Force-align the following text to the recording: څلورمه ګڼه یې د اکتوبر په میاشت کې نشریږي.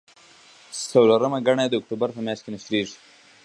څلورمه 0.91 1.39
ګڼه 1.47 1.61
یې 1.65 1.69
د 1.71 1.75
اکتوبر 1.79 2.09
په 2.13 2.21
میاشت 2.25 2.41
کې 2.43 2.51
نشریږي. 2.55 2.95